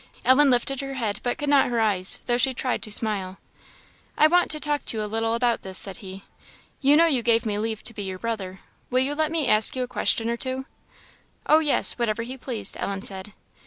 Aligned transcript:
Ellen 0.25 0.49
lifted 0.49 0.81
her 0.81 0.95
head 0.95 1.19
but 1.21 1.37
could 1.37 1.47
not 1.49 1.67
her 1.69 1.79
eyes, 1.79 2.21
though 2.25 2.39
she 2.39 2.55
tried 2.55 2.81
to 2.81 2.91
smile. 2.91 3.37
"I 4.17 4.25
want 4.25 4.49
to 4.49 4.59
talk 4.59 4.83
to 4.85 4.97
you 4.97 5.03
a 5.03 5.05
little 5.05 5.35
about 5.35 5.61
this," 5.61 5.77
said 5.77 5.97
he. 5.97 6.23
"You 6.79 6.97
know 6.97 7.05
you 7.05 7.21
gave 7.21 7.45
me 7.45 7.59
leave 7.59 7.83
to 7.83 7.93
be 7.93 8.01
your 8.01 8.17
brother 8.17 8.61
will 8.89 9.03
you 9.03 9.13
let 9.13 9.29
me 9.29 9.47
ask 9.47 9.75
you 9.75 9.83
a 9.83 9.87
question 9.87 10.27
or 10.27 10.37
two?" 10.37 10.65
"Oh, 11.45 11.59
yes 11.59 11.99
whatever 11.99 12.23
he 12.23 12.35
pleased," 12.35 12.77
Ellen 12.79 13.03
said. 13.03 13.33